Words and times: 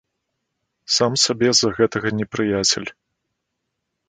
Сам 0.95 1.13
сабе 1.25 1.49
з-за 1.59 1.69
гэтага 1.81 2.07
непрыяцель. 2.21 2.89